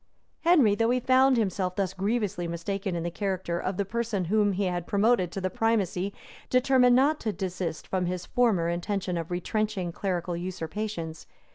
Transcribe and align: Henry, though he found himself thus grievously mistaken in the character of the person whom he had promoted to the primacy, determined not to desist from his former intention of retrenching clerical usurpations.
Henry, 0.39 0.73
though 0.73 0.89
he 0.89 0.99
found 0.99 1.37
himself 1.37 1.75
thus 1.75 1.93
grievously 1.93 2.47
mistaken 2.47 2.95
in 2.95 3.03
the 3.03 3.11
character 3.11 3.59
of 3.59 3.77
the 3.77 3.85
person 3.85 4.25
whom 4.25 4.53
he 4.53 4.63
had 4.63 4.87
promoted 4.87 5.31
to 5.31 5.39
the 5.39 5.51
primacy, 5.51 6.11
determined 6.49 6.95
not 6.95 7.19
to 7.19 7.31
desist 7.31 7.85
from 7.87 8.07
his 8.07 8.25
former 8.25 8.67
intention 8.67 9.15
of 9.15 9.29
retrenching 9.29 9.91
clerical 9.91 10.35
usurpations. 10.35 11.27